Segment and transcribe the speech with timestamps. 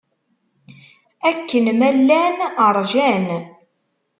[1.29, 2.37] Akken ma llan
[2.75, 3.27] ṛjan.